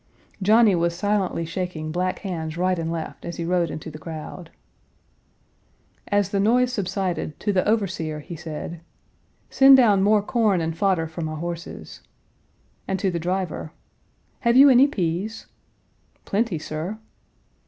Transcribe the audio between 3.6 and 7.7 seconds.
into the crowd. As the noise subsided, to the